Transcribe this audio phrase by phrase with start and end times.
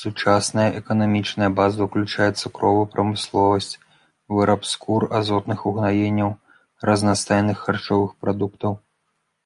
[0.00, 3.72] Сучасная эканамічная база ўключае цукровую прамысловасць,
[4.36, 6.30] выраб скур, азотных угнаенняў,
[6.92, 8.80] разнастайных харчовых прадуктаў.